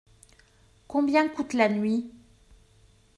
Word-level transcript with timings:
Combien 0.87 1.29
coûte 1.29 1.53
la 1.53 1.69
nuit? 1.69 2.09